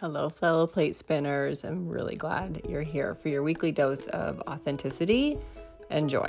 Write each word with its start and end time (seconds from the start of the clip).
Hello, 0.00 0.30
fellow 0.30 0.66
plate 0.66 0.96
spinners. 0.96 1.62
I'm 1.62 1.86
really 1.86 2.16
glad 2.16 2.62
you're 2.66 2.80
here 2.80 3.14
for 3.14 3.28
your 3.28 3.42
weekly 3.42 3.70
dose 3.70 4.06
of 4.06 4.40
authenticity 4.48 5.36
and 5.90 6.08
joy. 6.08 6.26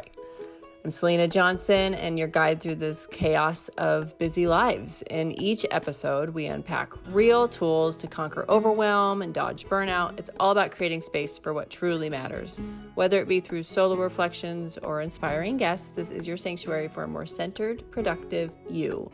I'm 0.83 0.89
Salina 0.89 1.27
Johnson 1.27 1.93
and 1.93 2.17
your 2.17 2.27
guide 2.27 2.59
through 2.59 2.75
this 2.75 3.05
chaos 3.05 3.67
of 3.77 4.17
busy 4.17 4.47
lives. 4.47 5.03
In 5.11 5.31
each 5.39 5.63
episode, 5.69 6.31
we 6.31 6.47
unpack 6.47 6.89
real 7.09 7.47
tools 7.47 7.97
to 7.97 8.07
conquer 8.07 8.45
overwhelm 8.49 9.21
and 9.21 9.31
dodge 9.31 9.65
burnout. 9.65 10.17
It's 10.17 10.31
all 10.39 10.49
about 10.49 10.71
creating 10.71 11.01
space 11.01 11.37
for 11.37 11.53
what 11.53 11.69
truly 11.69 12.09
matters. 12.09 12.59
Whether 12.95 13.19
it 13.19 13.27
be 13.27 13.39
through 13.39 13.61
solo 13.61 13.95
reflections 13.95 14.79
or 14.79 15.01
inspiring 15.01 15.55
guests, 15.57 15.89
this 15.89 16.09
is 16.09 16.27
your 16.27 16.37
sanctuary 16.37 16.87
for 16.87 17.03
a 17.03 17.07
more 17.07 17.27
centered, 17.27 17.83
productive 17.91 18.51
you 18.67 19.11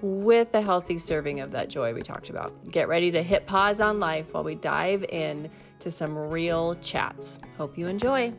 with 0.00 0.54
a 0.54 0.62
healthy 0.62 0.96
serving 0.96 1.40
of 1.40 1.50
that 1.50 1.68
joy 1.68 1.92
we 1.92 2.00
talked 2.00 2.30
about. 2.30 2.50
Get 2.70 2.88
ready 2.88 3.10
to 3.10 3.22
hit 3.22 3.46
pause 3.46 3.82
on 3.82 4.00
life 4.00 4.32
while 4.32 4.42
we 4.42 4.54
dive 4.54 5.04
in 5.10 5.50
to 5.80 5.90
some 5.90 6.16
real 6.16 6.76
chats. 6.76 7.40
Hope 7.58 7.76
you 7.76 7.88
enjoy. 7.88 8.32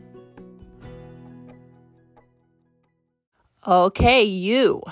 Okay, 3.66 4.24
you. 4.24 4.82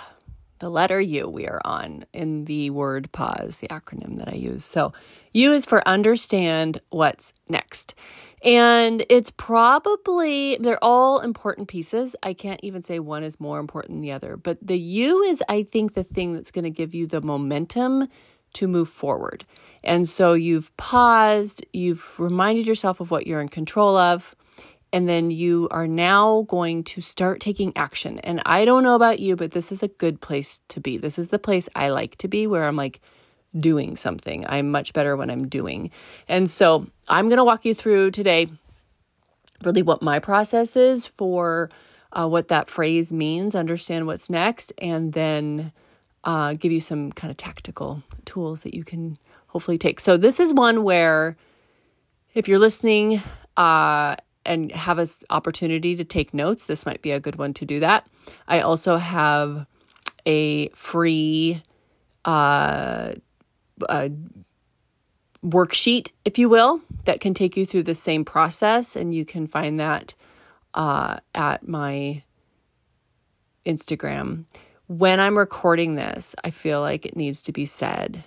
The 0.61 0.69
letter 0.69 1.01
U 1.01 1.29
we 1.29 1.49
are 1.49 1.61
on 1.65 2.05
in 2.13 2.45
the 2.45 2.71
word 2.71 3.11
pause, 3.11 3.57
the 3.57 3.67
acronym 3.67 4.19
that 4.19 4.29
I 4.29 4.37
use. 4.37 4.65
So, 4.65 4.93
U 5.33 5.53
is 5.53 5.65
for 5.65 5.87
understand 5.89 6.81
what's 6.91 7.33
next. 7.49 7.97
And 8.45 9.05
it's 9.09 9.33
probably, 9.33 10.57
they're 10.61 10.83
all 10.83 11.19
important 11.19 11.67
pieces. 11.67 12.15
I 12.23 12.33
can't 12.33 12.61
even 12.63 12.85
say 12.85 13.01
one 13.01 13.25
is 13.25 13.41
more 13.41 13.59
important 13.59 13.95
than 13.95 14.03
the 14.03 14.13
other, 14.13 14.37
but 14.37 14.59
the 14.65 14.79
U 14.79 15.23
is, 15.23 15.43
I 15.49 15.65
think, 15.65 15.95
the 15.95 16.05
thing 16.05 16.33
that's 16.33 16.53
going 16.53 16.65
to 16.65 16.71
give 16.71 16.95
you 16.95 17.09
the 17.09 17.21
momentum 17.21 18.07
to 18.53 18.69
move 18.69 18.89
forward. 18.89 19.45
And 19.83 20.09
so 20.09 20.35
you've 20.35 20.77
paused, 20.77 21.67
you've 21.73 22.21
reminded 22.21 22.69
yourself 22.69 23.01
of 23.01 23.11
what 23.11 23.27
you're 23.27 23.41
in 23.41 23.49
control 23.49 23.97
of, 23.97 24.37
and 24.93 25.09
then 25.09 25.31
you 25.31 25.69
are 25.71 25.87
now 25.87 26.43
going 26.49 26.85
to 26.85 27.01
start 27.01 27.41
taking 27.41 27.73
action. 27.77 28.19
And 28.21 28.43
I 28.45 28.65
don't 28.65 28.83
know 28.83 28.95
about 28.95 29.21
you, 29.21 29.37
but 29.37 29.53
this 29.53 29.71
is 29.71 29.83
a 29.83 29.89
good 29.89 30.21
place 30.21 30.61
to 30.69 30.81
be. 30.81 30.97
This 30.97 31.19
is 31.19 31.29
the 31.29 31.39
place 31.39 31.69
I 31.75 31.91
like 31.91 32.17
to 32.17 32.29
be 32.29 32.47
where 32.47 32.65
I'm 32.65 32.77
like 32.77 33.01
doing 33.59 33.97
something. 33.97 34.45
I'm 34.49 34.71
much 34.71 34.93
better 34.93 35.17
when 35.17 35.31
I'm 35.31 35.49
doing. 35.49 35.91
And 36.29 36.51
so 36.51 36.87
I'm 37.09 37.29
going 37.29 37.39
to 37.39 37.45
walk 37.45 37.65
you 37.65 37.75
through 37.75 38.11
today 38.13 38.49
really 39.63 39.83
what 39.83 40.03
my 40.03 40.19
process 40.19 40.77
is 40.77 41.07
for 41.07 41.71
uh, 42.13 42.29
what 42.29 42.49
that 42.49 42.69
phrase 42.69 43.13
means, 43.13 43.55
understand 43.55 44.07
what's 44.07 44.31
next, 44.31 44.73
and 44.79 45.13
then 45.13 45.73
uh, 46.25 46.55
give 46.55 46.73
you 46.73 46.81
some 46.81 47.13
kind 47.13 47.31
of 47.31 47.37
tactical 47.37 48.03
tools 48.25 48.63
that 48.63 48.75
you 48.75 48.85
can 48.85 49.19
hopefully 49.49 49.79
take. 49.79 50.01
So, 50.01 50.17
this 50.17 50.41
is 50.41 50.53
one 50.53 50.83
where 50.83 51.37
if 52.35 52.49
you're 52.49 52.59
listening, 52.59 53.23
uh, 53.57 54.17
and 54.45 54.73
have 54.73 54.99
an 54.99 55.09
opportunity 55.29 55.97
to 55.97 56.05
take 56.05 56.33
notes, 56.33 56.67
this 56.67 56.87
might 56.87 57.03
be 57.03 57.11
a 57.11 57.21
good 57.21 57.37
one 57.37 57.53
to 57.55 57.65
do 57.65 57.81
that. 57.81 58.07
I 58.49 58.61
also 58.61 58.97
have 58.97 59.67
a 60.27 60.69
free 60.71 61.63
uh, 62.25 63.13
uh, 63.89 64.09
worksheet, 65.45 66.13
if 66.25 66.39
you 66.39 66.49
will, 66.49 66.81
that 67.05 67.21
can 67.21 67.35
take 67.35 67.57
you 67.57 67.65
through 67.67 67.85
the 67.85 67.95
same 67.95 68.25
process, 68.25 68.97
and 68.97 69.15
you 69.15 69.25
can 69.25 69.47
find 69.47 69.81
that 69.81 70.15
uh, 70.75 71.19
at 71.35 71.67
my 71.67 72.23
Instagram. 73.67 74.45
When 74.87 75.21
I'm 75.21 75.39
recording 75.39 75.95
this, 75.95 76.35
I 76.43 76.51
feel 76.51 76.81
like 76.81 77.07
it 77.07 77.17
needs 77.17 77.43
to 77.43 77.53
be 77.53 77.65
said 77.65 78.25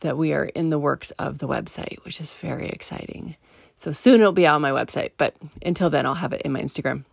that 0.00 0.18
we 0.18 0.32
are 0.32 0.44
in 0.44 0.68
the 0.68 0.78
works 0.78 1.10
of 1.12 1.38
the 1.38 1.48
website, 1.48 2.04
which 2.04 2.20
is 2.20 2.34
very 2.34 2.68
exciting. 2.68 3.36
So 3.76 3.92
soon 3.92 4.20
it'll 4.20 4.32
be 4.32 4.46
on 4.46 4.62
my 4.62 4.70
website, 4.70 5.12
but 5.16 5.34
until 5.64 5.90
then, 5.90 6.06
I'll 6.06 6.14
have 6.14 6.32
it 6.32 6.42
in 6.42 6.52
my 6.52 6.60
Instagram. 6.60 7.04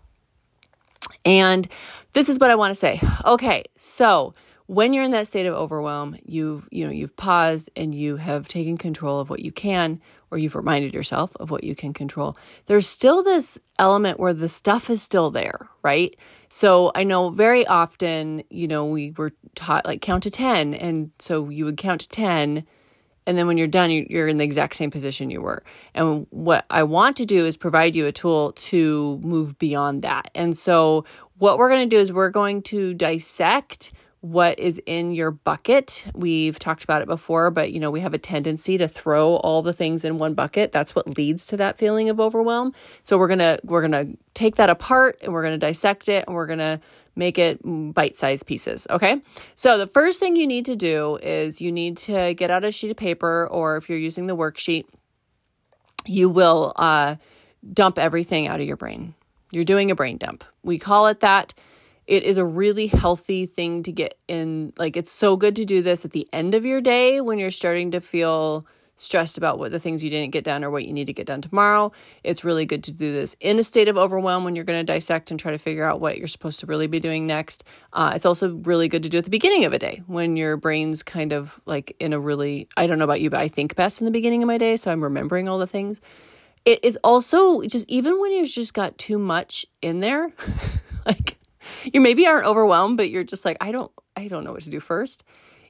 And 1.25 1.67
this 2.13 2.29
is 2.29 2.39
what 2.39 2.51
I 2.51 2.55
want 2.55 2.71
to 2.71 2.75
say. 2.75 3.01
Okay, 3.25 3.63
so 3.77 4.33
when 4.67 4.93
you're 4.93 5.03
in 5.03 5.11
that 5.11 5.25
state 5.25 5.47
of 5.47 5.55
overwhelm, 5.55 6.15
you've 6.23 6.67
you 6.71 6.85
know 6.85 6.91
you've 6.91 7.15
paused 7.15 7.71
and 7.75 7.93
you 7.93 8.17
have 8.17 8.47
taken 8.47 8.77
control 8.77 9.19
of 9.19 9.29
what 9.29 9.39
you 9.39 9.51
can, 9.51 9.99
or 10.29 10.37
you've 10.37 10.55
reminded 10.55 10.93
yourself 10.93 11.31
of 11.37 11.49
what 11.49 11.63
you 11.63 11.73
can 11.73 11.91
control. 11.91 12.37
There's 12.67 12.87
still 12.87 13.23
this 13.23 13.57
element 13.79 14.19
where 14.19 14.33
the 14.33 14.47
stuff 14.47 14.89
is 14.91 15.01
still 15.01 15.31
there, 15.31 15.67
right? 15.81 16.15
So 16.49 16.91
I 16.93 17.03
know 17.03 17.31
very 17.31 17.65
often, 17.65 18.43
you 18.51 18.67
know, 18.67 18.85
we 18.85 19.11
were 19.17 19.31
taught 19.55 19.85
like 19.85 20.01
count 20.01 20.23
to 20.23 20.29
ten, 20.29 20.75
and 20.75 21.11
so 21.17 21.49
you 21.49 21.65
would 21.65 21.77
count 21.77 22.01
to 22.01 22.09
ten 22.09 22.65
and 23.29 23.37
then 23.37 23.45
when 23.45 23.59
you're 23.59 23.67
done, 23.67 23.91
you're 23.91 24.27
in 24.27 24.37
the 24.37 24.43
exact 24.43 24.73
same 24.73 24.89
position 24.89 25.29
you 25.29 25.39
were. 25.39 25.61
And 25.93 26.25
what 26.31 26.65
I 26.71 26.81
want 26.81 27.15
to 27.17 27.25
do 27.25 27.45
is 27.45 27.57
provide 27.57 27.95
you 27.95 28.07
a 28.07 28.11
tool 28.11 28.53
to 28.53 29.19
move 29.19 29.59
beyond 29.59 30.01
that. 30.01 30.31
And 30.33 30.57
so, 30.57 31.05
what 31.37 31.59
we're 31.59 31.69
going 31.69 31.87
to 31.87 31.95
do 31.95 32.01
is 32.01 32.11
we're 32.11 32.31
going 32.31 32.63
to 32.63 32.95
dissect 32.95 33.93
what 34.21 34.57
is 34.57 34.81
in 34.87 35.11
your 35.11 35.29
bucket. 35.29 36.05
We've 36.15 36.57
talked 36.57 36.83
about 36.83 37.03
it 37.03 37.07
before, 37.07 37.51
but 37.51 37.71
you 37.71 37.79
know, 37.79 37.91
we 37.91 37.99
have 37.99 38.15
a 38.15 38.17
tendency 38.17 38.79
to 38.79 38.87
throw 38.87 39.35
all 39.35 39.61
the 39.61 39.73
things 39.73 40.03
in 40.03 40.17
one 40.17 40.33
bucket. 40.33 40.71
That's 40.71 40.95
what 40.95 41.15
leads 41.15 41.45
to 41.47 41.57
that 41.57 41.77
feeling 41.77 42.09
of 42.09 42.19
overwhelm. 42.19 42.73
So 43.03 43.19
we're 43.19 43.27
going 43.27 43.39
to 43.39 43.59
we're 43.63 43.87
going 43.87 44.07
to 44.07 44.17
take 44.33 44.55
that 44.55 44.71
apart 44.71 45.19
and 45.21 45.33
we're 45.33 45.43
going 45.43 45.53
to 45.53 45.63
dissect 45.63 46.09
it 46.09 46.25
and 46.25 46.35
we're 46.35 46.47
going 46.47 46.59
to 46.59 46.81
make 47.19 47.37
it 47.37 47.59
bite 47.93 48.15
sized 48.15 48.47
pieces. 48.47 48.87
Okay. 48.89 49.21
So 49.53 49.77
the 49.77 49.85
first 49.85 50.19
thing 50.19 50.37
you 50.37 50.47
need 50.47 50.65
to 50.65 50.75
do 50.75 51.19
is 51.21 51.61
you 51.61 51.71
need 51.71 51.97
to 51.97 52.33
get 52.33 52.49
out 52.49 52.63
a 52.63 52.71
sheet 52.71 52.89
of 52.89 52.97
paper, 52.97 53.45
or 53.45 53.77
if 53.77 53.89
you're 53.89 53.99
using 53.99 54.25
the 54.25 54.35
worksheet, 54.35 54.85
you 56.05 56.29
will 56.29 56.73
uh, 56.77 57.17
dump 57.73 57.99
everything 57.99 58.47
out 58.47 58.61
of 58.61 58.65
your 58.65 58.77
brain. 58.77 59.13
You're 59.51 59.65
doing 59.65 59.91
a 59.91 59.95
brain 59.95 60.17
dump. 60.17 60.43
We 60.63 60.79
call 60.79 61.07
it 61.07 61.19
that. 61.19 61.53
It 62.07 62.23
is 62.23 62.37
a 62.37 62.45
really 62.45 62.87
healthy 62.87 63.45
thing 63.45 63.83
to 63.83 63.91
get 63.91 64.17
in. 64.27 64.73
Like, 64.77 64.97
it's 64.97 65.11
so 65.11 65.35
good 65.35 65.57
to 65.57 65.65
do 65.65 65.81
this 65.83 66.05
at 66.05 66.11
the 66.11 66.27
end 66.33 66.55
of 66.55 66.65
your 66.65 66.81
day 66.81 67.21
when 67.21 67.37
you're 67.37 67.51
starting 67.51 67.91
to 67.91 68.01
feel 68.01 68.65
stressed 68.99 69.37
about 69.37 69.57
what 69.57 69.71
the 69.71 69.79
things 69.79 70.03
you 70.03 70.09
didn't 70.09 70.31
get 70.31 70.43
done 70.43 70.63
or 70.63 70.69
what 70.69 70.85
you 70.85 70.91
need 70.91 71.05
to 71.05 71.13
get 71.13 71.25
done 71.25 71.41
tomorrow. 71.41 71.91
It's 72.23 72.43
really 72.43 72.65
good 72.65 72.83
to 72.83 72.91
do 72.91 73.13
this 73.13 73.35
in 73.39 73.57
a 73.57 73.63
state 73.63 73.87
of 73.87 73.97
overwhelm 73.97 74.43
when 74.43 74.55
you're 74.55 74.65
going 74.65 74.85
to 74.85 74.93
dissect 74.93 75.31
and 75.31 75.39
try 75.39 75.51
to 75.51 75.57
figure 75.57 75.85
out 75.85 76.01
what 76.01 76.17
you're 76.17 76.27
supposed 76.27 76.59
to 76.59 76.65
really 76.65 76.87
be 76.87 76.99
doing 76.99 77.25
next. 77.25 77.63
Uh, 77.93 78.11
it's 78.13 78.25
also 78.25 78.55
really 78.57 78.89
good 78.89 79.03
to 79.03 79.09
do 79.09 79.17
at 79.17 79.23
the 79.23 79.29
beginning 79.29 79.63
of 79.63 79.71
a 79.71 79.79
day 79.79 80.03
when 80.07 80.35
your 80.35 80.57
brain's 80.57 81.01
kind 81.01 81.31
of 81.31 81.61
like 81.65 81.95
in 81.99 82.11
a 82.11 82.19
really, 82.19 82.67
I 82.75 82.87
don't 82.87 82.99
know 82.99 83.05
about 83.05 83.21
you, 83.21 83.29
but 83.29 83.39
I 83.39 83.47
think 83.47 83.75
best 83.75 84.01
in 84.01 84.05
the 84.05 84.11
beginning 84.11 84.43
of 84.43 84.47
my 84.47 84.57
day. 84.57 84.75
So 84.75 84.91
I'm 84.91 85.03
remembering 85.03 85.47
all 85.47 85.59
the 85.59 85.67
things. 85.67 86.01
It 86.65 86.83
is 86.83 86.99
also 87.01 87.61
just 87.61 87.89
even 87.89 88.19
when 88.19 88.33
you've 88.33 88.49
just 88.49 88.73
got 88.73 88.97
too 88.97 89.17
much 89.17 89.65
in 89.81 90.01
there, 90.01 90.29
like 91.05 91.37
you 91.85 92.01
maybe 92.01 92.27
aren't 92.27 92.45
overwhelmed, 92.45 92.97
but 92.97 93.09
you're 93.09 93.23
just 93.23 93.45
like, 93.45 93.55
I 93.61 93.71
don't, 93.71 93.91
I 94.17 94.27
don't 94.27 94.43
know 94.43 94.51
what 94.51 94.63
to 94.63 94.69
do 94.69 94.81
first 94.81 95.23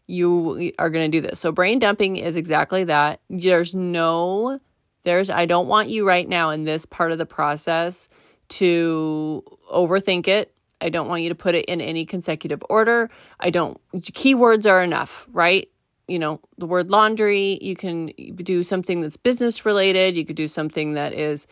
you 0.09 0.71
are 0.79 0.89
going 0.89 1.09
to 1.09 1.21
do 1.21 1.25
this. 1.25 1.39
So 1.39 1.51
brain 1.51 1.77
dumping 1.77 2.17
is 2.17 2.35
exactly 2.35 2.83
that. 2.85 3.21
There's 3.29 3.75
no 3.75 4.59
there's 5.03 5.29
I 5.29 5.45
don't 5.45 5.67
want 5.67 5.89
you 5.89 6.05
right 6.05 6.27
now 6.27 6.49
in 6.49 6.63
this 6.63 6.85
part 6.85 7.11
of 7.11 7.19
the 7.19 7.27
process 7.27 8.09
to 8.49 9.43
overthink 9.71 10.27
it. 10.27 10.53
I 10.81 10.89
don't 10.89 11.07
want 11.07 11.21
you 11.21 11.29
to 11.29 11.35
put 11.35 11.53
it 11.53 11.65
in 11.65 11.79
any 11.79 12.05
consecutive 12.05 12.63
order. 12.69 13.11
I 13.39 13.51
don't 13.51 13.79
keywords 13.97 14.69
are 14.69 14.83
enough, 14.83 15.27
right? 15.31 15.69
You 16.07 16.17
know, 16.17 16.41
the 16.57 16.65
word 16.65 16.89
laundry, 16.89 17.59
you 17.61 17.75
can 17.75 18.07
do 18.07 18.63
something 18.63 19.01
that's 19.01 19.15
business 19.15 19.63
related, 19.63 20.17
you 20.17 20.25
could 20.25 20.35
do 20.35 20.47
something 20.47 20.93
that 20.93 21.13
is 21.13 21.45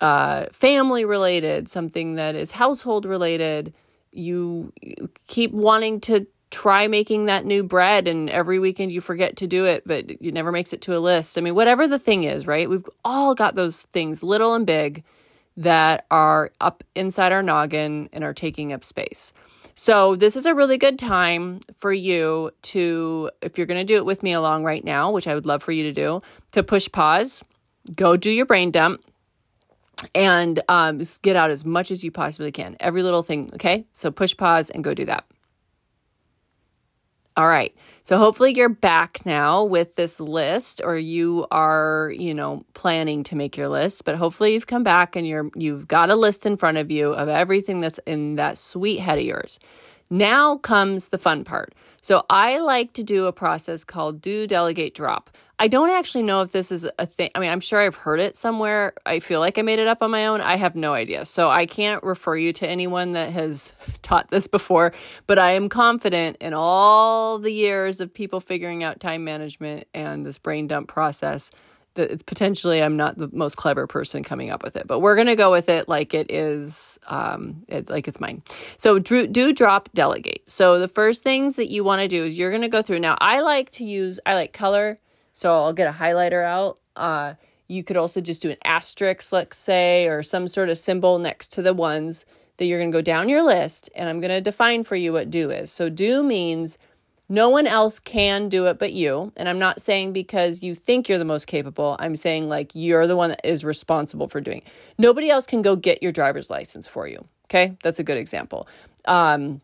uh, 0.00 0.46
family 0.52 1.04
related, 1.04 1.68
something 1.68 2.14
that 2.14 2.34
is 2.34 2.52
household 2.52 3.04
related. 3.04 3.74
You 4.10 4.72
keep 5.26 5.52
wanting 5.52 6.00
to 6.00 6.26
try 6.50 6.88
making 6.88 7.26
that 7.26 7.44
new 7.44 7.62
bread 7.62 8.08
and 8.08 8.28
every 8.28 8.58
weekend 8.58 8.90
you 8.90 9.00
forget 9.00 9.36
to 9.36 9.46
do 9.46 9.66
it 9.66 9.82
but 9.86 10.10
it 10.10 10.34
never 10.34 10.50
makes 10.50 10.72
it 10.72 10.80
to 10.82 10.96
a 10.96 10.98
list. 10.98 11.38
I 11.38 11.40
mean 11.40 11.54
whatever 11.54 11.86
the 11.86 11.98
thing 11.98 12.24
is 12.24 12.46
right? 12.46 12.68
We've 12.68 12.88
all 13.04 13.34
got 13.34 13.54
those 13.54 13.82
things 13.92 14.22
little 14.22 14.54
and 14.54 14.66
big 14.66 15.04
that 15.56 16.06
are 16.10 16.50
up 16.60 16.82
inside 16.94 17.32
our 17.32 17.42
noggin 17.42 18.08
and 18.12 18.24
are 18.24 18.34
taking 18.34 18.72
up 18.72 18.84
space. 18.84 19.32
So 19.74 20.16
this 20.16 20.36
is 20.36 20.46
a 20.46 20.54
really 20.54 20.78
good 20.78 20.98
time 20.98 21.60
for 21.78 21.92
you 21.92 22.50
to 22.62 23.30
if 23.40 23.56
you're 23.56 23.66
going 23.66 23.80
to 23.80 23.84
do 23.84 23.96
it 23.96 24.04
with 24.04 24.22
me 24.22 24.32
along 24.32 24.64
right 24.64 24.84
now 24.84 25.10
which 25.10 25.26
i 25.26 25.34
would 25.34 25.46
love 25.46 25.62
for 25.62 25.72
you 25.72 25.84
to 25.84 25.92
do 25.92 26.20
to 26.52 26.62
push 26.62 26.88
pause 26.90 27.42
go 27.94 28.16
do 28.16 28.30
your 28.30 28.46
brain 28.46 28.70
dump 28.70 29.02
and 30.14 30.60
um, 30.68 31.00
get 31.22 31.36
out 31.36 31.50
as 31.50 31.64
much 31.64 31.90
as 31.90 32.02
you 32.02 32.10
possibly 32.10 32.52
can 32.52 32.76
every 32.80 33.02
little 33.02 33.22
thing 33.22 33.50
okay? 33.54 33.86
So 33.92 34.10
push 34.10 34.36
pause 34.36 34.70
and 34.70 34.82
go 34.82 34.94
do 34.94 35.04
that 35.06 35.24
all 37.36 37.48
right. 37.48 37.74
So 38.02 38.18
hopefully 38.18 38.54
you're 38.54 38.68
back 38.68 39.24
now 39.24 39.62
with 39.62 39.94
this 39.94 40.20
list 40.20 40.80
or 40.82 40.98
you 40.98 41.46
are, 41.50 42.12
you 42.16 42.34
know, 42.34 42.64
planning 42.74 43.22
to 43.24 43.36
make 43.36 43.56
your 43.56 43.68
list, 43.68 44.04
but 44.04 44.16
hopefully 44.16 44.54
you've 44.54 44.66
come 44.66 44.82
back 44.82 45.14
and 45.16 45.26
you're 45.26 45.50
you've 45.54 45.86
got 45.86 46.10
a 46.10 46.16
list 46.16 46.44
in 46.44 46.56
front 46.56 46.78
of 46.78 46.90
you 46.90 47.12
of 47.12 47.28
everything 47.28 47.80
that's 47.80 47.98
in 48.06 48.34
that 48.36 48.58
sweet 48.58 48.98
head 48.98 49.18
of 49.18 49.24
yours. 49.24 49.60
Now 50.10 50.56
comes 50.56 51.08
the 51.08 51.18
fun 51.18 51.44
part. 51.44 51.72
So 52.00 52.24
I 52.28 52.58
like 52.58 52.94
to 52.94 53.02
do 53.04 53.26
a 53.26 53.32
process 53.32 53.84
called 53.84 54.20
do 54.20 54.46
delegate 54.46 54.94
drop. 54.94 55.30
I 55.62 55.68
don't 55.68 55.90
actually 55.90 56.22
know 56.22 56.40
if 56.40 56.52
this 56.52 56.72
is 56.72 56.88
a 56.98 57.04
thing. 57.04 57.30
I 57.34 57.38
mean, 57.38 57.50
I'm 57.50 57.60
sure 57.60 57.78
I've 57.78 57.94
heard 57.94 58.18
it 58.18 58.34
somewhere. 58.34 58.94
I 59.04 59.20
feel 59.20 59.40
like 59.40 59.58
I 59.58 59.62
made 59.62 59.78
it 59.78 59.86
up 59.86 60.02
on 60.02 60.10
my 60.10 60.26
own. 60.26 60.40
I 60.40 60.56
have 60.56 60.74
no 60.74 60.94
idea. 60.94 61.26
So 61.26 61.50
I 61.50 61.66
can't 61.66 62.02
refer 62.02 62.34
you 62.34 62.54
to 62.54 62.66
anyone 62.66 63.12
that 63.12 63.30
has 63.32 63.74
taught 64.02 64.30
this 64.30 64.46
before, 64.46 64.94
but 65.26 65.38
I 65.38 65.52
am 65.52 65.68
confident 65.68 66.38
in 66.40 66.54
all 66.54 67.38
the 67.38 67.52
years 67.52 68.00
of 68.00 68.12
people 68.12 68.40
figuring 68.40 68.82
out 68.82 69.00
time 69.00 69.22
management 69.22 69.86
and 69.92 70.24
this 70.24 70.38
brain 70.38 70.66
dump 70.66 70.88
process 70.88 71.50
that 71.92 72.10
it's 72.10 72.22
potentially 72.22 72.82
I'm 72.82 72.96
not 72.96 73.18
the 73.18 73.28
most 73.30 73.56
clever 73.56 73.86
person 73.86 74.22
coming 74.22 74.48
up 74.48 74.62
with 74.62 74.76
it, 74.76 74.86
but 74.86 75.00
we're 75.00 75.16
gonna 75.16 75.36
go 75.36 75.50
with 75.50 75.68
it 75.68 75.90
like 75.90 76.14
it 76.14 76.30
is, 76.30 76.98
um, 77.08 77.64
it, 77.68 77.90
like 77.90 78.08
it's 78.08 78.18
mine. 78.18 78.42
So 78.78 78.98
do, 78.98 79.26
do 79.26 79.52
drop 79.52 79.90
delegate. 79.92 80.48
So 80.48 80.78
the 80.78 80.88
first 80.88 81.22
things 81.22 81.56
that 81.56 81.68
you 81.68 81.84
want 81.84 82.00
to 82.00 82.08
do 82.08 82.24
is 82.24 82.38
you're 82.38 82.50
gonna 82.50 82.70
go 82.70 82.80
through. 82.80 83.00
Now 83.00 83.18
I 83.20 83.40
like 83.40 83.68
to 83.72 83.84
use 83.84 84.20
I 84.24 84.36
like 84.36 84.54
color, 84.54 84.96
so 85.32 85.54
I'll 85.54 85.72
get 85.72 85.88
a 85.88 85.98
highlighter 85.98 86.44
out. 86.44 86.78
Uh, 86.96 87.34
you 87.68 87.84
could 87.84 87.96
also 87.96 88.20
just 88.20 88.42
do 88.42 88.50
an 88.50 88.56
asterisk, 88.64 89.32
let's 89.32 89.56
say, 89.56 90.06
or 90.08 90.22
some 90.22 90.48
sort 90.48 90.68
of 90.68 90.78
symbol 90.78 91.18
next 91.18 91.52
to 91.52 91.62
the 91.62 91.74
ones 91.74 92.26
that 92.56 92.66
you're 92.66 92.78
gonna 92.78 92.90
go 92.90 93.00
down 93.02 93.28
your 93.28 93.42
list, 93.42 93.90
and 93.94 94.08
I'm 94.08 94.20
gonna 94.20 94.40
define 94.40 94.84
for 94.84 94.96
you 94.96 95.12
what 95.12 95.30
do 95.30 95.50
is. 95.50 95.70
So 95.70 95.88
do 95.88 96.22
means 96.22 96.78
no 97.30 97.48
one 97.48 97.68
else 97.68 98.00
can 98.00 98.48
do 98.48 98.66
it 98.66 98.78
but 98.78 98.92
you. 98.92 99.32
And 99.36 99.48
I'm 99.48 99.60
not 99.60 99.80
saying 99.80 100.12
because 100.12 100.64
you 100.64 100.74
think 100.74 101.08
you're 101.08 101.16
the 101.18 101.24
most 101.24 101.46
capable. 101.46 101.96
I'm 102.00 102.16
saying 102.16 102.48
like 102.48 102.72
you're 102.74 103.06
the 103.06 103.16
one 103.16 103.30
that 103.30 103.40
is 103.44 103.64
responsible 103.64 104.26
for 104.26 104.40
doing. 104.40 104.58
It. 104.58 104.64
Nobody 104.98 105.30
else 105.30 105.46
can 105.46 105.62
go 105.62 105.76
get 105.76 106.02
your 106.02 106.10
driver's 106.10 106.50
license 106.50 106.88
for 106.88 107.06
you. 107.06 107.24
Okay? 107.46 107.76
That's 107.84 108.00
a 108.00 108.02
good 108.02 108.18
example. 108.18 108.68
Um 109.04 109.60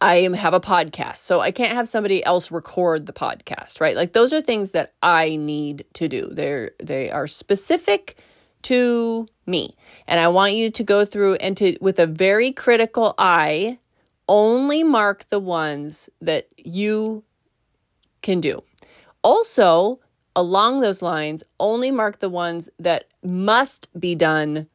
I 0.00 0.28
have 0.34 0.54
a 0.54 0.60
podcast, 0.60 1.18
so 1.18 1.40
I 1.40 1.50
can't 1.50 1.72
have 1.72 1.88
somebody 1.88 2.24
else 2.24 2.50
record 2.50 3.06
the 3.06 3.12
podcast, 3.12 3.80
right? 3.80 3.96
Like 3.96 4.12
those 4.12 4.32
are 4.32 4.40
things 4.40 4.72
that 4.72 4.94
I 5.02 5.36
need 5.36 5.84
to 5.94 6.08
do. 6.08 6.28
They're 6.30 6.72
they 6.82 7.10
are 7.10 7.26
specific 7.26 8.16
to 8.62 9.28
me. 9.46 9.76
And 10.06 10.20
I 10.20 10.28
want 10.28 10.54
you 10.54 10.70
to 10.70 10.84
go 10.84 11.04
through 11.04 11.34
and 11.36 11.56
to 11.58 11.76
with 11.80 11.98
a 11.98 12.06
very 12.06 12.52
critical 12.52 13.14
eye 13.18 13.78
only 14.28 14.82
mark 14.82 15.28
the 15.28 15.38
ones 15.38 16.08
that 16.20 16.48
you 16.56 17.24
can 18.22 18.40
do. 18.40 18.62
Also, 19.22 20.00
along 20.34 20.80
those 20.80 21.02
lines, 21.02 21.44
only 21.60 21.90
mark 21.90 22.18
the 22.18 22.28
ones 22.28 22.68
that 22.78 23.04
must 23.22 23.88
be 23.98 24.14
done 24.14 24.66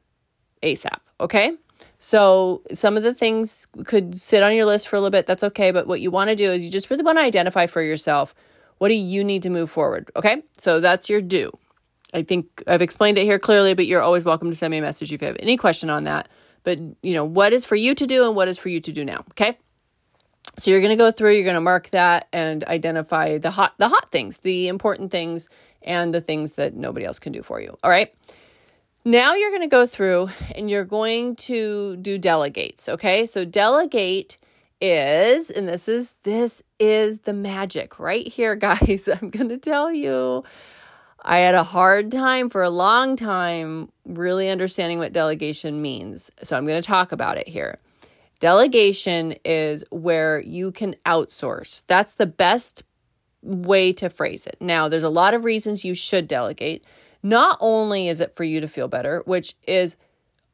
ASAP. 0.63 0.99
Okay. 1.19 1.53
So 1.99 2.61
some 2.71 2.97
of 2.97 3.03
the 3.03 3.13
things 3.13 3.67
could 3.85 4.17
sit 4.17 4.43
on 4.43 4.55
your 4.55 4.65
list 4.65 4.87
for 4.87 4.95
a 4.95 4.99
little 4.99 5.11
bit. 5.11 5.25
That's 5.25 5.43
okay. 5.43 5.71
But 5.71 5.87
what 5.87 6.01
you 6.01 6.11
want 6.11 6.29
to 6.29 6.35
do 6.35 6.51
is 6.51 6.63
you 6.63 6.71
just 6.71 6.89
really 6.89 7.03
want 7.03 7.17
to 7.17 7.23
identify 7.23 7.65
for 7.65 7.81
yourself 7.81 8.33
what 8.77 8.87
do 8.87 8.95
you 8.95 9.23
need 9.23 9.43
to 9.43 9.49
move 9.49 9.69
forward. 9.69 10.09
Okay. 10.15 10.43
So 10.57 10.79
that's 10.79 11.09
your 11.09 11.21
do. 11.21 11.51
I 12.13 12.23
think 12.23 12.63
I've 12.65 12.81
explained 12.81 13.17
it 13.17 13.25
here 13.25 13.37
clearly, 13.37 13.73
but 13.73 13.85
you're 13.85 14.01
always 14.01 14.25
welcome 14.25 14.49
to 14.49 14.55
send 14.55 14.71
me 14.71 14.77
a 14.77 14.81
message 14.81 15.13
if 15.13 15.21
you 15.21 15.27
have 15.27 15.37
any 15.39 15.57
question 15.57 15.89
on 15.89 16.03
that. 16.03 16.29
But, 16.63 16.79
you 17.01 17.13
know, 17.13 17.25
what 17.25 17.53
is 17.53 17.65
for 17.65 17.75
you 17.75 17.93
to 17.95 18.05
do 18.07 18.25
and 18.25 18.35
what 18.35 18.47
is 18.47 18.57
for 18.57 18.69
you 18.69 18.79
to 18.79 18.91
do 18.91 19.05
now. 19.05 19.23
Okay. 19.31 19.57
So 20.57 20.71
you're 20.71 20.81
going 20.81 20.89
to 20.89 20.97
go 20.97 21.11
through, 21.11 21.33
you're 21.33 21.43
going 21.43 21.55
to 21.55 21.61
mark 21.61 21.89
that 21.91 22.27
and 22.33 22.63
identify 22.65 23.37
the 23.37 23.51
hot 23.51 23.75
the 23.77 23.87
hot 23.87 24.11
things, 24.11 24.39
the 24.39 24.67
important 24.67 25.11
things 25.11 25.49
and 25.81 26.13
the 26.13 26.21
things 26.21 26.53
that 26.53 26.75
nobody 26.75 27.05
else 27.05 27.19
can 27.19 27.31
do 27.31 27.41
for 27.41 27.61
you. 27.61 27.77
All 27.83 27.89
right? 27.89 28.13
Now 29.05 29.33
you're 29.33 29.51
going 29.51 29.61
to 29.61 29.67
go 29.67 29.85
through 29.85 30.29
and 30.55 30.69
you're 30.69 30.85
going 30.85 31.35
to 31.37 31.95
do 31.97 32.17
delegates, 32.17 32.89
okay? 32.89 33.25
So 33.25 33.45
delegate 33.45 34.37
is 34.81 35.49
and 35.49 35.67
this 35.67 35.89
is 35.89 36.15
this 36.23 36.63
is 36.79 37.19
the 37.19 37.33
magic 37.33 37.99
right 37.99 38.27
here 38.27 38.55
guys. 38.57 39.09
I'm 39.09 39.29
going 39.29 39.49
to 39.49 39.57
tell 39.57 39.91
you 39.91 40.43
I 41.21 41.39
had 41.39 41.55
a 41.55 41.63
hard 41.63 42.11
time 42.11 42.49
for 42.49 42.63
a 42.63 42.69
long 42.69 43.15
time 43.15 43.89
really 44.05 44.49
understanding 44.49 44.99
what 44.99 45.13
delegation 45.13 45.81
means. 45.81 46.31
So 46.43 46.57
I'm 46.57 46.65
going 46.65 46.81
to 46.81 46.87
talk 46.87 47.11
about 47.11 47.37
it 47.37 47.47
here. 47.47 47.77
Delegation 48.39 49.35
is 49.43 49.83
where 49.91 50.39
you 50.39 50.71
can 50.71 50.95
outsource. 51.05 51.85
That's 51.87 52.13
the 52.13 52.25
best 52.25 52.83
way 53.41 53.91
to 53.93 54.09
phrase 54.09 54.47
it. 54.47 54.57
Now, 54.61 54.87
there's 54.87 55.03
a 55.03 55.09
lot 55.09 55.33
of 55.33 55.43
reasons 55.43 55.83
you 55.83 55.93
should 55.93 56.27
delegate. 56.27 56.85
Not 57.21 57.57
only 57.59 58.07
is 58.07 58.21
it 58.21 58.35
for 58.35 58.43
you 58.43 58.61
to 58.61 58.67
feel 58.67 58.87
better, 58.87 59.21
which 59.25 59.55
is 59.67 59.97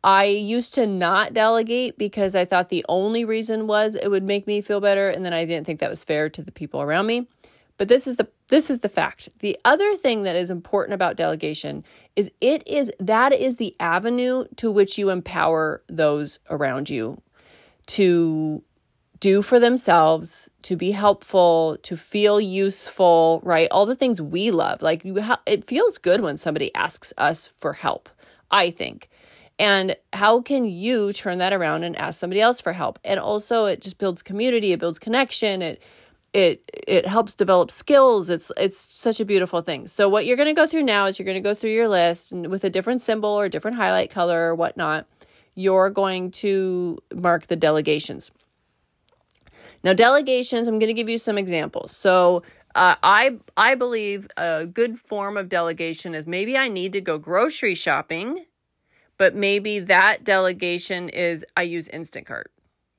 I 0.04 0.26
used 0.26 0.76
to 0.76 0.86
not 0.86 1.34
delegate 1.34 1.98
because 1.98 2.36
I 2.36 2.46
thought 2.46 2.70
the 2.70 2.86
only 2.88 3.26
reason 3.26 3.66
was 3.66 3.96
it 3.96 4.10
would 4.10 4.24
make 4.24 4.46
me 4.46 4.62
feel 4.62 4.80
better 4.80 5.10
and 5.10 5.26
then 5.26 5.34
I 5.34 5.46
didn't 5.46 5.66
think 5.66 5.80
that 5.80 5.90
was 5.90 6.04
fair 6.04 6.30
to 6.30 6.44
the 6.44 6.52
people 6.52 6.82
around 6.82 7.08
me. 7.08 7.28
But 7.78 7.88
this 7.88 8.08
is 8.08 8.16
the 8.16 8.28
this 8.48 8.70
is 8.70 8.80
the 8.80 8.90
fact. 8.90 9.30
The 9.40 9.58
other 9.66 9.96
thing 9.96 10.22
that 10.22 10.36
is 10.36 10.52
important 10.52 10.94
about 10.94 11.18
delegation 11.18 11.84
is 12.16 12.32
it 12.40 12.66
is 12.68 12.92
that 13.00 13.34
is 13.34 13.56
the 13.56 13.76
avenue 13.80 14.46
to 14.58 14.70
which 14.70 14.98
you 14.98 15.10
empower 15.10 15.82
those 15.88 16.40
around 16.50 16.90
you 16.90 17.22
to 17.88 18.64
do 19.26 19.42
for 19.42 19.60
themselves, 19.60 20.52
to 20.62 20.76
be 20.76 20.92
helpful, 20.92 21.78
to 21.82 21.98
feel 21.98 22.40
useful, 22.40 23.42
right? 23.44 23.68
All 23.72 23.88
the 23.88 23.96
things 23.96 24.22
we 24.22 24.52
love. 24.52 24.84
Like 24.84 25.04
you 25.04 25.20
ha- 25.20 25.42
it 25.48 25.66
feels 25.66 25.98
good 25.98 26.22
when 26.22 26.38
somebody 26.38 26.70
asks 26.76 27.12
us 27.18 27.48
for 27.58 27.74
help, 27.74 28.08
I 28.52 28.70
think. 28.70 29.10
And 29.58 29.96
how 30.14 30.42
can 30.42 30.66
you 30.66 31.12
turn 31.12 31.40
that 31.40 31.54
around 31.54 31.84
and 31.84 31.96
ask 31.96 32.20
somebody 32.20 32.40
else 32.40 32.62
for 32.62 32.72
help? 32.72 33.00
And 33.04 33.20
also 33.20 33.66
it 33.66 33.82
just 33.82 33.98
builds 33.98 34.22
community, 34.22 34.74
it 34.74 34.80
builds 34.80 35.00
connection, 35.00 35.64
it 35.64 35.82
it 36.32 36.62
it 36.88 37.08
helps 37.08 37.34
develop 37.34 37.72
skills. 37.72 38.30
It's 38.30 38.52
it's 38.58 38.78
such 38.78 39.20
a 39.20 39.26
beautiful 39.26 39.62
thing. 39.64 39.88
So 39.88 40.08
what 40.08 40.28
you're 40.28 40.38
going 40.38 40.54
to 40.56 40.62
go 40.62 40.68
through 40.68 40.84
now 40.84 41.08
is 41.08 41.18
you're 41.18 41.26
going 41.26 41.44
to 41.44 41.50
go 41.50 41.56
through 41.56 41.72
your 41.72 41.88
list 41.88 42.32
and 42.32 42.46
with 42.46 42.64
a 42.64 42.70
different 42.70 43.02
symbol 43.02 43.32
or 43.32 43.50
different 43.50 43.78
highlight 43.78 44.12
color 44.12 44.50
or 44.50 44.54
whatnot. 44.54 45.08
You're 45.56 45.90
going 45.90 46.30
to 46.44 47.00
mark 47.12 47.48
the 47.48 47.56
delegations. 47.56 48.30
Now, 49.84 49.94
delegations. 49.94 50.68
I'm 50.68 50.80
going 50.80 50.88
to 50.88 50.94
give 50.94 51.10
you 51.10 51.18
some 51.18 51.38
examples. 51.38 51.96
So 51.96 52.44
uh, 52.76 52.96
I 53.02 53.38
I 53.56 53.76
believe 53.76 54.28
a 54.38 54.66
good 54.66 55.00
form 55.00 55.38
of 55.38 55.48
delegation 55.50 56.14
is 56.14 56.28
maybe 56.28 56.58
I 56.58 56.68
need 56.68 56.94
to 56.94 57.02
go 57.02 57.18
grocery 57.18 57.74
shopping, 57.74 58.46
but 59.18 59.34
maybe 59.34 59.80
that 59.80 60.24
delegation 60.24 61.10
is 61.10 61.46
I 61.56 61.64
use 61.64 61.88
Instacart. 61.90 62.46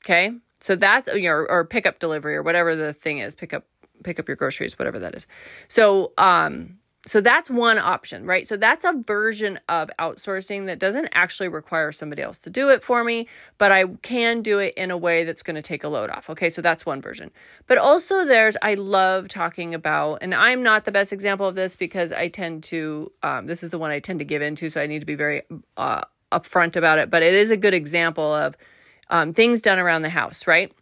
Okay, 0.04 0.32
so 0.60 0.76
that's 0.76 1.08
or, 1.08 1.50
or 1.50 1.64
pickup 1.66 1.98
delivery 1.98 2.36
or 2.36 2.42
whatever 2.42 2.74
the 2.74 2.94
thing 2.94 3.18
is, 3.18 3.34
pick 3.34 3.52
up 3.52 3.66
pick 4.02 4.18
up 4.18 4.28
your 4.28 4.36
groceries, 4.36 4.78
whatever 4.78 4.98
that 4.98 5.14
is. 5.14 5.26
So 5.68 6.12
um 6.16 6.78
so 7.06 7.20
that's 7.20 7.48
one 7.48 7.78
option, 7.78 8.26
right? 8.26 8.46
So 8.46 8.56
that's 8.56 8.84
a 8.84 8.92
version 8.92 9.60
of 9.68 9.90
outsourcing 9.98 10.66
that 10.66 10.80
doesn't 10.80 11.08
actually 11.12 11.48
require 11.48 11.92
somebody 11.92 12.20
else 12.20 12.40
to 12.40 12.50
do 12.50 12.70
it 12.70 12.82
for 12.82 13.04
me, 13.04 13.28
but 13.58 13.70
I 13.70 13.84
can 14.02 14.42
do 14.42 14.58
it 14.58 14.74
in 14.74 14.90
a 14.90 14.96
way 14.96 15.22
that's 15.22 15.44
going 15.44 15.54
to 15.54 15.62
take 15.62 15.84
a 15.84 15.88
load 15.88 16.10
off. 16.10 16.28
Okay, 16.28 16.50
so 16.50 16.60
that's 16.60 16.84
one 16.84 17.00
version. 17.00 17.30
But 17.68 17.78
also, 17.78 18.24
there's, 18.24 18.56
I 18.60 18.74
love 18.74 19.28
talking 19.28 19.72
about, 19.72 20.18
and 20.20 20.34
I'm 20.34 20.64
not 20.64 20.84
the 20.84 20.92
best 20.92 21.12
example 21.12 21.46
of 21.46 21.54
this 21.54 21.76
because 21.76 22.10
I 22.10 22.26
tend 22.26 22.64
to, 22.64 23.12
um, 23.22 23.46
this 23.46 23.62
is 23.62 23.70
the 23.70 23.78
one 23.78 23.92
I 23.92 24.00
tend 24.00 24.18
to 24.18 24.24
give 24.24 24.42
into, 24.42 24.68
so 24.68 24.80
I 24.80 24.86
need 24.86 25.00
to 25.00 25.06
be 25.06 25.14
very 25.14 25.42
uh, 25.76 26.02
upfront 26.32 26.74
about 26.74 26.98
it, 26.98 27.08
but 27.08 27.22
it 27.22 27.34
is 27.34 27.52
a 27.52 27.56
good 27.56 27.74
example 27.74 28.34
of 28.34 28.56
um, 29.10 29.32
things 29.32 29.62
done 29.62 29.78
around 29.78 30.02
the 30.02 30.08
house, 30.08 30.48
right? 30.48 30.72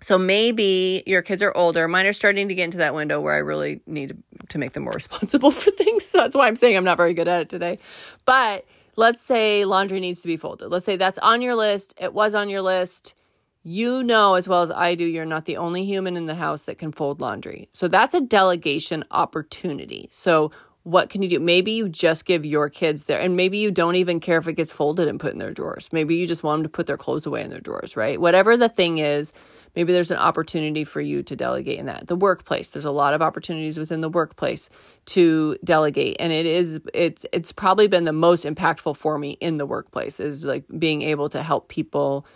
So 0.00 0.18
maybe 0.18 1.02
your 1.06 1.22
kids 1.22 1.42
are 1.42 1.52
older. 1.56 1.88
Mine 1.88 2.06
are 2.06 2.12
starting 2.12 2.48
to 2.48 2.54
get 2.54 2.64
into 2.64 2.78
that 2.78 2.94
window 2.94 3.20
where 3.20 3.34
I 3.34 3.38
really 3.38 3.80
need 3.86 4.10
to, 4.10 4.16
to 4.48 4.58
make 4.58 4.72
them 4.72 4.84
more 4.84 4.92
responsible 4.92 5.50
for 5.52 5.70
things. 5.70 6.04
So 6.04 6.18
that's 6.18 6.36
why 6.36 6.46
I'm 6.46 6.56
saying 6.56 6.76
I'm 6.76 6.84
not 6.84 6.96
very 6.96 7.14
good 7.14 7.28
at 7.28 7.42
it 7.42 7.48
today. 7.48 7.78
But 8.24 8.64
let's 8.96 9.22
say 9.22 9.64
laundry 9.64 10.00
needs 10.00 10.22
to 10.22 10.28
be 10.28 10.36
folded. 10.36 10.68
Let's 10.68 10.86
say 10.86 10.96
that's 10.96 11.18
on 11.18 11.42
your 11.42 11.54
list. 11.54 11.94
It 12.00 12.12
was 12.12 12.34
on 12.34 12.48
your 12.48 12.62
list. 12.62 13.14
You 13.64 14.02
know 14.02 14.34
as 14.34 14.48
well 14.48 14.62
as 14.62 14.70
I 14.70 14.94
do, 14.94 15.04
you're 15.04 15.26
not 15.26 15.44
the 15.44 15.56
only 15.56 15.84
human 15.84 16.16
in 16.16 16.26
the 16.26 16.36
house 16.36 16.62
that 16.62 16.78
can 16.78 16.92
fold 16.92 17.20
laundry. 17.20 17.68
So 17.72 17.88
that's 17.88 18.14
a 18.14 18.20
delegation 18.20 19.04
opportunity. 19.10 20.08
So 20.10 20.52
what 20.88 21.10
can 21.10 21.20
you 21.20 21.28
do? 21.28 21.38
Maybe 21.38 21.72
you 21.72 21.86
just 21.86 22.24
give 22.24 22.46
your 22.46 22.70
kids 22.70 23.04
there, 23.04 23.20
and 23.20 23.36
maybe 23.36 23.58
you 23.58 23.70
don't 23.70 23.96
even 23.96 24.20
care 24.20 24.38
if 24.38 24.48
it 24.48 24.54
gets 24.54 24.72
folded 24.72 25.06
and 25.06 25.20
put 25.20 25.32
in 25.32 25.38
their 25.38 25.52
drawers. 25.52 25.90
Maybe 25.92 26.16
you 26.16 26.26
just 26.26 26.42
want 26.42 26.60
them 26.60 26.62
to 26.62 26.74
put 26.74 26.86
their 26.86 26.96
clothes 26.96 27.26
away 27.26 27.42
in 27.42 27.50
their 27.50 27.60
drawers, 27.60 27.94
right? 27.94 28.18
Whatever 28.18 28.56
the 28.56 28.70
thing 28.70 28.96
is, 28.96 29.34
maybe 29.76 29.92
there's 29.92 30.10
an 30.10 30.16
opportunity 30.16 30.84
for 30.84 31.02
you 31.02 31.22
to 31.24 31.36
delegate 31.36 31.78
in 31.78 31.84
that. 31.86 32.06
The 32.06 32.16
workplace, 32.16 32.70
there's 32.70 32.86
a 32.86 32.90
lot 32.90 33.12
of 33.12 33.20
opportunities 33.20 33.78
within 33.78 34.00
the 34.00 34.08
workplace 34.08 34.70
to 35.06 35.58
delegate, 35.62 36.16
and 36.20 36.32
it 36.32 36.46
is 36.46 36.80
it's 36.94 37.26
it's 37.34 37.52
probably 37.52 37.86
been 37.86 38.04
the 38.04 38.12
most 38.14 38.46
impactful 38.46 38.96
for 38.96 39.18
me 39.18 39.32
in 39.42 39.58
the 39.58 39.66
workplace 39.66 40.18
is 40.18 40.46
like 40.46 40.64
being 40.78 41.02
able 41.02 41.28
to 41.28 41.42
help 41.42 41.68
people 41.68 42.26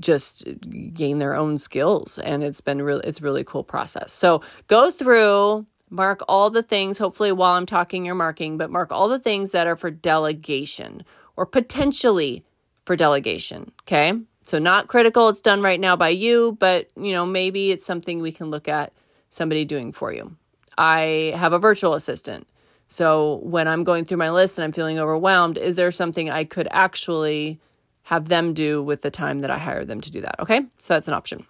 just 0.00 0.48
gain 0.94 1.18
their 1.18 1.36
own 1.36 1.58
skills 1.58 2.18
and 2.18 2.42
it's 2.42 2.62
been 2.62 2.80
really 2.80 3.02
it's 3.04 3.20
really 3.20 3.44
cool 3.44 3.62
process 3.62 4.10
so 4.10 4.40
go 4.66 4.90
through 4.90 5.66
Mark 5.90 6.20
all 6.28 6.50
the 6.50 6.62
things, 6.62 6.98
hopefully, 6.98 7.32
while 7.32 7.54
I'm 7.54 7.66
talking, 7.66 8.06
you're 8.06 8.14
marking, 8.14 8.56
but 8.56 8.70
mark 8.70 8.92
all 8.92 9.08
the 9.08 9.18
things 9.18 9.50
that 9.50 9.66
are 9.66 9.76
for 9.76 9.90
delegation 9.90 11.04
or 11.36 11.44
potentially 11.44 12.44
for 12.84 12.96
delegation. 12.96 13.72
Okay. 13.82 14.14
So, 14.42 14.58
not 14.58 14.86
critical, 14.86 15.28
it's 15.28 15.40
done 15.40 15.62
right 15.62 15.80
now 15.80 15.96
by 15.96 16.10
you, 16.10 16.56
but 16.58 16.88
you 16.96 17.12
know, 17.12 17.26
maybe 17.26 17.72
it's 17.72 17.84
something 17.84 18.22
we 18.22 18.32
can 18.32 18.50
look 18.50 18.68
at 18.68 18.92
somebody 19.28 19.64
doing 19.64 19.92
for 19.92 20.12
you. 20.12 20.36
I 20.78 21.34
have 21.36 21.52
a 21.52 21.58
virtual 21.58 21.94
assistant. 21.94 22.46
So 22.88 23.36
when 23.44 23.68
I'm 23.68 23.84
going 23.84 24.04
through 24.04 24.18
my 24.18 24.30
list 24.30 24.58
and 24.58 24.64
I'm 24.64 24.72
feeling 24.72 24.98
overwhelmed, 24.98 25.56
is 25.56 25.76
there 25.76 25.92
something 25.92 26.28
I 26.28 26.44
could 26.44 26.66
actually 26.72 27.60
have 28.02 28.28
them 28.28 28.52
do 28.52 28.82
with 28.82 29.02
the 29.02 29.12
time 29.12 29.42
that 29.42 29.50
I 29.50 29.58
hire 29.58 29.84
them 29.84 30.00
to 30.00 30.10
do 30.10 30.22
that? 30.22 30.40
Okay. 30.40 30.60
So 30.78 30.94
that's 30.94 31.06
an 31.06 31.14
option. 31.14 31.46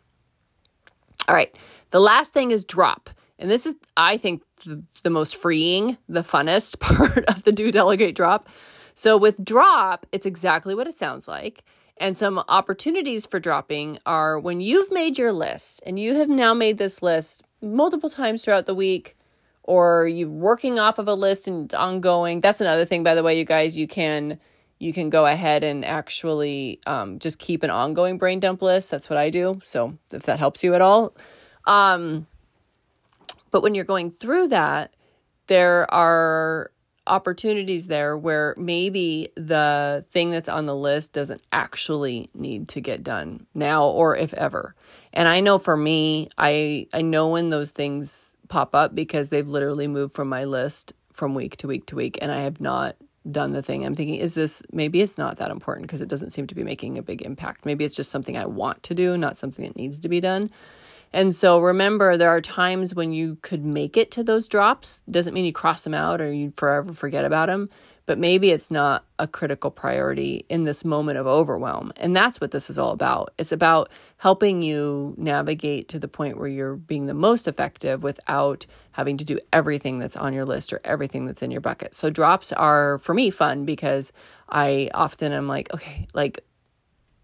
All 1.29 1.35
right. 1.35 1.55
The 1.93 2.01
last 2.01 2.35
thing 2.35 2.51
is 2.51 2.65
drop. 2.67 3.09
And 3.41 3.51
this 3.51 3.67
is, 3.67 3.75
I 3.97 4.19
think, 4.19 4.43
the, 4.65 4.85
the 5.03 5.11
most 5.11 5.37
freeing, 5.37 5.97
the 6.09 6.21
funnest 6.21 6.79
part 6.81 7.25
of 7.25 7.43
the 7.43 7.53
do 7.53 7.73
delegate 7.73 8.15
drop. 8.15 8.49
So 8.95 9.17
with 9.17 9.45
drop, 9.45 10.07
it's 10.13 10.27
exactly 10.27 10.75
what 10.75 10.87
it 10.87 10.95
sounds 10.95 11.27
like. 11.27 11.65
And 11.97 12.17
some 12.17 12.43
opportunities 12.49 13.27
for 13.27 13.41
dropping 13.41 13.99
are 14.07 14.39
when 14.39 14.61
you've 14.61 14.93
made 14.93 15.19
your 15.19 15.33
list 15.33 15.83
and 15.85 15.99
you 15.99 16.17
have 16.17 16.29
now 16.29 16.55
made 16.55 16.79
this 16.79 17.03
list 17.03 17.43
multiple 17.61 18.09
times 18.09 18.45
throughout 18.45 18.67
the 18.67 18.75
week 18.75 19.17
or 19.63 20.07
you're 20.07 20.29
working 20.29 20.79
off 20.79 20.99
of 20.99 21.09
a 21.09 21.15
list 21.15 21.47
and 21.47 21.67
it's 21.67 21.75
ongoing. 21.75 22.41
That's 22.41 22.61
another 22.61 22.85
thing, 22.85 23.03
by 23.03 23.15
the 23.15 23.23
way, 23.23 23.39
you 23.39 23.45
guys, 23.45 23.79
you 23.79 23.87
can 23.87 24.39
you 24.79 24.95
can 24.95 25.11
go 25.11 25.27
ahead 25.27 25.63
and 25.63 25.85
actually 25.85 26.81
um, 26.87 27.19
just 27.19 27.39
keep 27.39 27.63
an 27.63 27.69
ongoing 27.69 28.17
brain 28.17 28.41
dump 28.41 28.63
list. 28.63 28.91
That's 28.91 29.11
what 29.11 29.19
I 29.19 29.29
do. 29.29 29.61
So 29.63 29.99
if 30.11 30.23
that 30.23 30.39
helps 30.39 30.65
you 30.65 30.75
at 30.75 30.81
all. 30.81 31.15
Um, 31.67 32.27
but 33.51 33.63
when 33.63 33.75
you're 33.75 33.85
going 33.85 34.11
through 34.11 34.49
that, 34.49 34.95
there 35.47 35.93
are 35.93 36.71
opportunities 37.07 37.89
there 37.89 38.17
where 38.17 38.55
maybe 38.57 39.29
the 39.35 40.05
thing 40.11 40.31
that's 40.31 40.49
on 40.49 40.67
the 40.67 40.77
list 40.77 41.13
doesn't 41.13 41.43
actually 41.51 42.31
need 42.35 42.69
to 42.69 42.81
get 42.81 43.03
done 43.03 43.47
now 43.55 43.85
or 43.85 44.17
if 44.17 44.33
ever. 44.35 44.75
And 45.13 45.27
I 45.27 45.41
know 45.41 45.59
for 45.59 45.77
me, 45.77 46.29
I 46.39 46.87
I 46.93 47.03
know 47.03 47.29
when 47.29 47.51
those 47.51 47.73
things 47.73 48.37
pop 48.49 48.75
up 48.75 48.95
because 48.95 49.29
they've 49.29 49.49
literally 49.49 49.89
moved 49.89 50.15
from 50.15 50.29
my 50.29 50.45
list 50.45 50.93
from 51.13 51.35
week 51.35 51.57
to 51.57 51.67
week 51.67 51.87
to 51.87 51.97
week 51.97 52.19
and 52.23 52.31
I 52.31 52.41
have 52.43 52.61
not 52.61 52.97
done 53.31 53.51
the 53.53 53.63
thing. 53.63 53.85
I'm 53.85 53.95
thinking, 53.95 54.17
is 54.17 54.35
this 54.35 54.63
maybe 54.73 55.01
it's 55.01 55.19
not 55.19 55.37
that 55.39 55.51
important 55.51 55.87
because 55.87 56.01
it 56.01 56.09
doesn't 56.09 56.31
seem 56.31 56.47
to 56.47 56.55
be 56.55 56.65
making 56.65 56.97
a 56.97 57.03
big 57.03 57.23
impact. 57.23 57.67
Maybe 57.67 57.85
it's 57.85 57.97
just 57.97 58.11
something 58.11 58.37
I 58.37 58.47
want 58.47 58.83
to 58.85 58.95
do, 58.95 59.19
not 59.19 59.37
something 59.37 59.65
that 59.65 59.77
needs 59.77 60.01
to 60.01 60.09
be 60.09 60.21
done. 60.21 60.51
And 61.13 61.35
so 61.35 61.61
remember, 61.61 62.17
there 62.17 62.31
are 62.31 62.41
times 62.41 62.95
when 62.95 63.13
you 63.13 63.37
could 63.43 63.65
make 63.65 63.97
it 63.97 64.11
to 64.13 64.23
those 64.23 64.47
drops. 64.49 65.03
Doesn't 65.11 65.35
mean 65.35 65.45
you 65.45 65.53
cross 65.53 65.85
them 65.85 65.95
out 65.95 66.21
or 66.21 66.33
you 66.33 66.53
forever 66.53 66.93
forget 66.93 67.25
about 67.25 67.49
them, 67.49 67.69
but 68.07 68.17
maybe 68.19 68.51
it's 68.51 68.71
not 68.71 69.05
a 69.19 69.27
critical 69.27 69.73
priority 69.73 70.45
in 70.49 70.63
this 70.63 70.85
moment 70.85 71.19
of 71.19 71.27
overwhelm. 71.27 71.93
And 71.97 72.15
that's 72.15 72.41
what 72.41 72.53
this 72.53 72.71
is 72.71 72.79
all 72.79 72.93
about. 72.93 73.35
It's 73.39 73.53
about 73.53 73.91
helping 74.19 74.63
you 74.63 75.15
navigate 75.17 75.89
to 75.89 75.99
the 75.99 76.09
point 76.09 76.39
where 76.39 76.49
you're 76.49 76.77
being 76.77 77.07
the 77.07 77.15
most 77.15 77.49
effective 77.49 78.05
without 78.05 78.67
having 78.93 79.17
to 79.17 79.25
do 79.25 79.39
everything 79.53 79.99
that's 79.99 80.17
on 80.17 80.33
your 80.33 80.45
list 80.45 80.73
or 80.73 80.81
everything 80.85 81.27
that's 81.27 81.43
in 81.43 81.51
your 81.51 81.61
bucket. 81.61 81.93
So 81.93 82.09
drops 82.09 82.53
are 82.53 82.99
for 82.99 83.15
me 83.15 83.31
fun 83.31 83.65
because 83.65 84.13
I 84.49 84.91
often 84.95 85.33
am 85.33 85.49
like, 85.49 85.73
okay, 85.75 86.07
like 86.15 86.45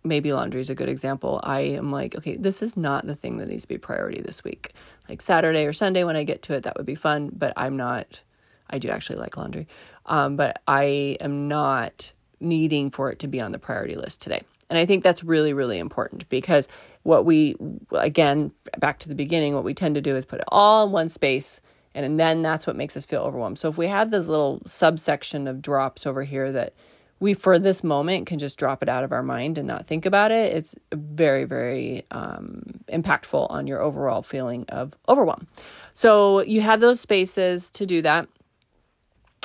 maybe 0.07 0.33
laundry 0.33 0.61
is 0.61 0.71
a 0.71 0.75
good 0.75 0.89
example. 0.89 1.41
I 1.43 1.61
am 1.61 1.91
like, 1.91 2.15
okay, 2.17 2.37
this 2.37 2.63
is 2.63 2.77
not 2.77 3.07
the 3.07 3.15
thing 3.15 3.37
that 3.39 3.49
needs 3.49 3.63
to 3.63 3.69
be 3.69 3.79
priority 3.79 4.23
this 4.23 4.45
week. 4.45 4.73
Like 5.09 5.21
Saturday 5.21 5.67
or 5.67 5.73
Sunday 5.73 6.05
when 6.05 6.17
I 6.17 6.25
get 6.25 6.43
to 6.43 6.55
it, 6.55 6.63
that 6.63 6.77
would 6.77 6.87
be 6.87 6.95
fun, 6.95 7.31
but 7.37 7.53
I'm 7.57 7.77
not, 7.77 8.23
I 8.71 8.79
do 8.79 8.89
actually 8.89 9.19
like 9.19 9.37
laundry, 9.37 9.69
um, 10.07 10.37
but 10.37 10.63
I 10.67 11.17
am 11.21 11.49
not 11.49 12.13
needing 12.41 12.91
for 12.91 13.11
it 13.11 13.19
to 13.21 13.29
be 13.29 13.41
on 13.41 13.53
the 13.53 13.59
priority 13.59 13.97
list 13.97 14.21
today. 14.21 14.43
And 14.69 14.79
I 14.79 14.87
think 14.87 15.05
that's 15.05 15.23
really, 15.23 15.53
really 15.53 15.79
important 15.79 16.29
because 16.29 16.69
what 17.03 17.25
we, 17.25 17.57
again, 17.93 18.53
back 18.79 18.99
to 19.01 19.09
the 19.09 19.15
beginning, 19.15 19.55
what 19.55 19.65
we 19.65 19.75
tend 19.75 19.95
to 19.95 20.01
do 20.01 20.17
is 20.17 20.25
put 20.25 20.41
it 20.41 20.45
all 20.49 20.87
in 20.87 20.93
one 20.93 21.09
space. 21.09 21.61
And, 21.95 22.05
and 22.05 22.21
then 22.21 22.43
that's 22.43 22.67
what 22.67 22.77
makes 22.77 22.97
us 22.97 23.07
feel 23.07 23.23
overwhelmed. 23.23 23.59
So 23.59 23.69
if 23.69 23.79
we 23.79 23.87
have 23.87 24.11
this 24.11 24.29
little 24.29 24.61
subsection 24.67 25.47
of 25.47 25.63
drops 25.63 26.05
over 26.05 26.25
here 26.25 26.51
that 26.53 26.75
we 27.19 27.35
for 27.35 27.59
this 27.59 27.83
moment 27.83 28.27
can 28.27 28.39
just 28.39 28.59
drop 28.59 28.83
it 28.83 28.89
out 28.89 29.05
of 29.05 29.13
our 29.13 29.23
mind 29.23 29.59
and 29.59 29.67
not 29.67 29.87
think 29.87 30.07
about 30.07 30.31
it 30.31 30.53
it's 30.53 30.75
very 30.93 31.45
very 31.45 32.05
um, 32.11 32.63
impactful 32.89 33.51
on 33.51 33.67
your 33.67 33.81
overall 33.81 34.23
feeling 34.23 34.65
of 34.69 34.95
overwhelm 35.09 35.47
so 35.95 36.41
you 36.43 36.61
have 36.61 36.81
those 36.81 37.01
spaces 37.01 37.71
to 37.71 37.87
do 37.87 38.03
that 38.03 38.29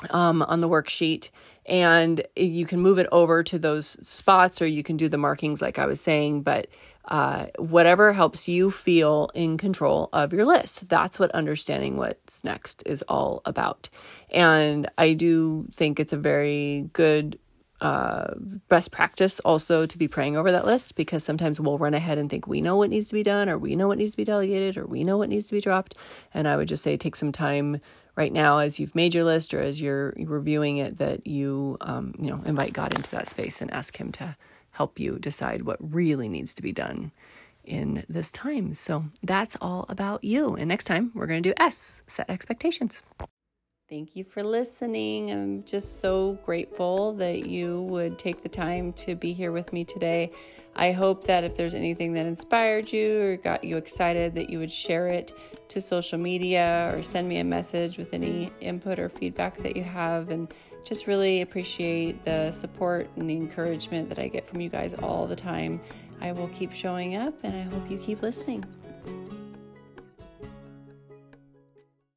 um, 0.10 0.42
on 0.44 0.62
the 0.62 0.70
worksheet 0.70 1.30
and 1.68 2.22
you 2.36 2.66
can 2.66 2.80
move 2.80 2.98
it 2.98 3.08
over 3.12 3.44
to 3.44 3.60
those 3.60 3.86
spots 4.06 4.62
or 4.62 4.66
you 4.66 4.84
can 4.84 4.98
do 4.98 5.08
the 5.08 5.18
markings 5.18 5.62
like 5.62 5.80
i 5.80 5.86
was 5.86 6.02
saying 6.02 6.42
but 6.42 6.68
uh, 7.06 7.48
whatever 7.58 8.14
helps 8.14 8.48
you 8.48 8.70
feel 8.70 9.30
in 9.34 9.58
control 9.58 10.10
of 10.14 10.32
your 10.32 10.46
list. 10.46 10.88
That's 10.88 11.18
what 11.18 11.32
understanding 11.32 11.98
what's 11.98 12.44
next 12.44 12.84
is 12.86 13.02
all 13.08 13.42
about. 13.46 13.90
And 14.30 14.90
I 14.98 15.14
do 15.14 15.68
think 15.74 16.00
it's 16.00 16.14
a 16.14 16.18
very 16.18 16.90
good 16.94 17.40
uh, 17.82 18.36
best 18.70 18.92
practice 18.92 19.40
also 19.42 19.86
to 19.88 19.98
be 19.98 20.08
praying 20.08 20.38
over 20.38 20.52
that 20.52 20.66
list 20.66 20.96
because 20.96 21.24
sometimes 21.24 21.60
we'll 21.60 21.80
run 21.80 21.96
ahead 21.96 22.20
and 22.20 22.30
think 22.30 22.48
we 22.48 22.62
know 22.62 22.78
what 22.78 22.92
needs 22.92 23.08
to 23.08 23.14
be 23.14 23.24
done 23.24 23.50
or 23.50 23.58
we 23.58 23.76
know 23.76 23.88
what 23.88 23.98
needs 23.98 24.12
to 24.12 24.18
be 24.18 24.24
delegated 24.24 24.78
or 24.78 24.86
we 24.86 25.04
know 25.04 25.18
what 25.18 25.30
needs 25.30 25.48
to 25.48 25.54
be 25.54 25.62
dropped. 25.62 25.96
And 26.34 26.48
I 26.48 26.58
would 26.58 26.68
just 26.68 26.84
say 26.84 26.96
take 26.96 27.16
some 27.16 27.32
time 27.32 27.82
right 28.16 28.32
now 28.32 28.60
as 28.60 28.80
you've 28.80 28.94
made 28.94 29.16
your 29.16 29.24
list 29.24 29.54
or 29.54 29.60
as 29.60 29.82
you're 29.82 30.14
reviewing 30.18 30.78
it 30.78 31.00
that 31.00 31.26
you 31.26 31.78
um, 31.82 32.14
you 32.20 32.30
know 32.30 32.42
invite 32.46 32.74
God 32.74 32.94
into 32.94 33.10
that 33.12 33.28
space 33.28 33.62
and 33.62 33.72
ask 33.72 34.00
Him 34.00 34.12
to 34.14 34.36
help 34.72 35.00
you 35.00 35.18
decide 35.18 35.64
what 35.64 35.78
really 35.82 36.30
needs 36.30 36.54
to 36.54 36.62
be 36.62 36.72
done 36.72 37.12
in 37.64 38.04
this 38.08 38.32
time. 38.32 38.74
So 38.74 39.06
that's 39.24 39.58
all 39.60 39.86
about 39.90 40.24
you. 40.24 40.56
And 40.56 40.68
next 40.68 40.86
time 40.86 41.12
we're 41.14 41.28
going 41.28 41.42
to 41.42 41.50
do 41.50 41.56
S, 41.58 42.04
set 42.08 42.30
expectations. 42.30 43.04
Thank 43.92 44.16
you 44.16 44.24
for 44.24 44.42
listening. 44.42 45.32
I'm 45.32 45.66
just 45.66 46.00
so 46.00 46.40
grateful 46.46 47.12
that 47.16 47.46
you 47.46 47.82
would 47.90 48.18
take 48.18 48.42
the 48.42 48.48
time 48.48 48.94
to 48.94 49.16
be 49.16 49.34
here 49.34 49.52
with 49.52 49.74
me 49.74 49.84
today. 49.84 50.32
I 50.78 50.94
hope 50.94 51.26
that 51.26 51.44
if 51.44 51.58
there's 51.58 51.74
anything 51.74 52.14
that 52.14 52.26
inspired 52.26 52.94
you 52.94 53.22
or 53.22 53.36
got 53.36 53.66
you 53.66 53.76
excited, 53.76 54.34
that 54.36 54.50
you 54.50 54.60
would 54.60 54.72
share 54.72 55.08
it 55.08 55.34
to 55.68 55.82
social 55.82 56.18
media 56.18 56.90
or 56.96 57.04
send 57.04 57.28
me 57.28 57.40
a 57.40 57.44
message 57.44 57.98
with 57.98 58.14
any 58.14 58.50
input 58.62 58.98
or 58.98 59.10
feedback 59.10 59.58
that 59.58 59.76
you 59.76 59.84
have. 59.84 60.30
And 60.30 60.54
just 60.86 61.06
really 61.06 61.42
appreciate 61.42 62.24
the 62.24 62.50
support 62.52 63.10
and 63.18 63.30
the 63.30 63.36
encouragement 63.36 64.08
that 64.08 64.20
I 64.20 64.30
get 64.30 64.48
from 64.48 64.62
you 64.62 64.70
guys 64.70 64.94
all 64.94 65.28
the 65.28 65.36
time. 65.36 65.82
I 66.22 66.32
will 66.32 66.48
keep 66.48 66.72
showing 66.72 67.18
up 67.18 67.34
and 67.44 67.54
I 67.54 67.64
hope 67.64 67.92
you 67.92 67.98
keep 67.98 68.22
listening. 68.22 68.64